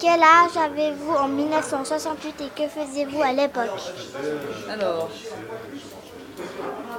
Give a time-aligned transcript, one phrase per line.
[0.00, 3.80] Quel âge avez-vous en 1968 et que faisiez-vous à l'époque?
[4.68, 5.08] Alors,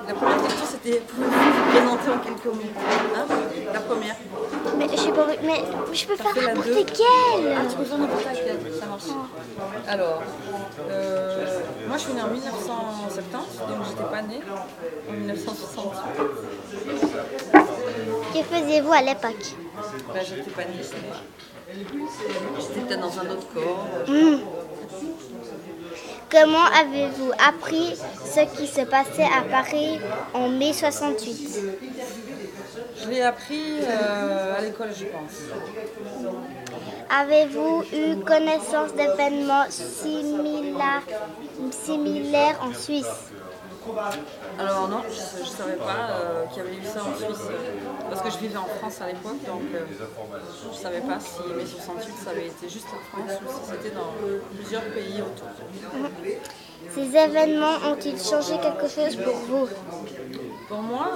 [0.08, 2.62] la première question c'était pouvez-vous vous présenter en quelques mots?
[3.16, 3.26] Hein?
[3.74, 4.16] La première.
[4.78, 7.54] Mais je sais pas, mais je peux faire n'importe quelle.
[7.54, 9.04] Ah, tu peux faire n'importe laquelle, ça marche.
[9.90, 10.24] Alors,
[10.90, 14.42] euh, moi je suis née en 1970, donc j'étais pas née
[15.10, 16.02] en 1968.
[18.34, 19.56] Que faisiez-vous à l'époque?
[19.92, 20.96] Ben, j'étais pas née, c'est
[22.60, 23.88] J'étais peut-être dans un autre corps.
[26.30, 27.96] Comment avez-vous appris
[28.26, 30.00] ce qui se passait à Paris
[30.34, 31.60] en mai 68
[33.02, 35.42] Je l'ai appris euh, à l'école, je pense.
[37.10, 41.04] Avez-vous eu connaissance d'événements similaires,
[41.72, 43.32] similaires en Suisse?
[44.60, 48.10] Alors non, je ne savais pas euh, qu'il y avait eu ça en Suisse, euh,
[48.10, 49.86] parce que je vivais en France à l'époque, donc euh,
[50.64, 53.72] je ne savais pas si mai 68 ça avait été juste en France ou si
[53.72, 54.14] c'était dans
[54.56, 55.48] plusieurs pays autour.
[56.90, 59.68] Ces événements ont-ils changé quelque chose pour vous?
[60.68, 61.08] Pour moi,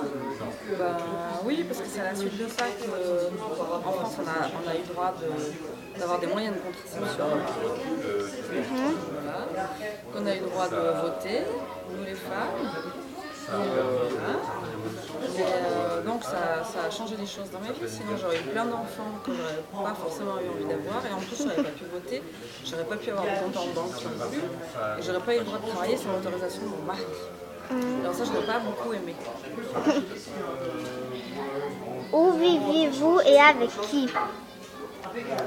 [0.77, 0.97] ben,
[1.45, 4.73] oui, parce que c'est à la suite de ça qu'en France on a, on a
[4.75, 7.25] eu le droit de- d'avoir des moyens de contraception.
[9.13, 9.69] Voilà.
[10.13, 11.39] Qu'on a eu le droit de voter,
[11.91, 12.57] nous les femmes.
[13.47, 14.35] Voilà.
[15.37, 16.23] Et, euh, donc
[16.65, 19.61] ça, a changé des choses dans ma vie, sinon j'aurais eu plein d'enfants que j'aurais
[19.85, 21.05] pas forcément eu envie d'avoir.
[21.05, 22.23] Et en plus j'aurais pas pu voter,
[22.65, 24.47] j'aurais pas pu avoir de compte en banque non plus.
[24.99, 27.05] Et j'aurais pas eu le droit de travailler sans l'autorisation de mon mari.
[28.01, 29.15] Alors ça je n'aurais pas beaucoup aimé.
[32.13, 34.09] Où viviez-vous et avec qui?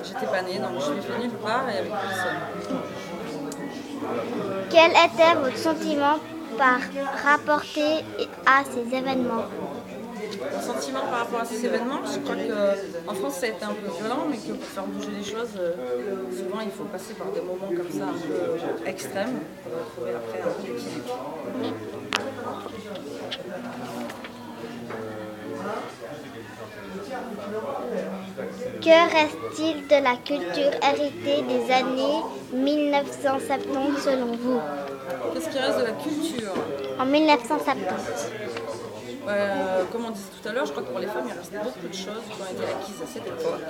[0.05, 2.39] J'étais pas née donc je vivais nulle part et avec personne.
[4.71, 6.19] Quel était votre sentiment
[6.57, 6.81] par
[7.25, 8.05] rapporter
[8.47, 9.45] à ces événements?
[10.41, 13.69] Mon sentiment par rapport à ces événements, je crois qu'en France ça a été un
[13.75, 15.75] peu violent, mais que pour faire bouger les choses, euh,
[16.37, 20.41] souvent il faut passer par des moments comme ça un peu extrêmes pour retrouver après
[20.43, 21.15] un peu d'équilibre.
[28.81, 32.22] Que reste-t-il de la culture héritée des années
[32.53, 34.60] 1970 selon vous?
[35.34, 36.54] Qu'est-ce qui reste de la culture?
[36.98, 38.31] En 1970.
[39.28, 41.53] Euh, Comme on disait tout à l'heure, je crois que pour les femmes il reste
[41.53, 43.61] beaucoup de choses qui ont été acquises à cette époque.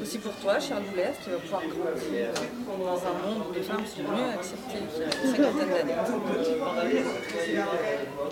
[0.00, 2.28] Aussi pour toi, chère Loulette, tu vas pouvoir grandir
[2.66, 5.94] dans un monde où les femmes sont mieux acceptées qu'il y a une cinquantaine d'années.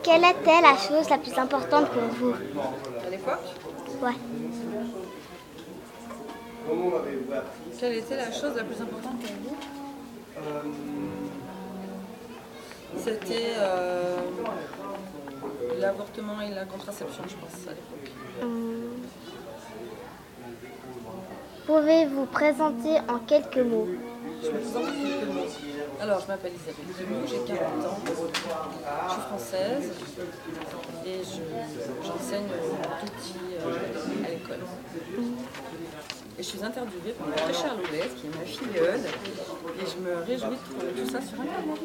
[0.04, 2.34] Quelle était la chose la plus importante pour vous?
[3.04, 3.46] À l'époque,
[4.02, 4.12] Ouais.
[7.80, 9.56] quelle était la chose la plus importante pour vous?
[12.98, 14.16] C'était euh,
[15.80, 18.12] l'avortement et la contraception, je pense, à l'époque.
[21.66, 23.88] Pouvez-vous présenter en quelques mots
[24.42, 25.40] Je me présente en quelques mots.
[26.00, 29.90] Alors, je m'appelle Isabelle Demou, j'ai 40 ans, je suis française
[31.06, 32.46] et je- j'enseigne
[33.00, 34.60] tout petit euh, à l'école.
[36.38, 39.00] Et je suis interviewée par ma très chère Loulette, qui est ma filleule,
[39.80, 41.80] et je me réjouis de trouver tout ça sur Internet.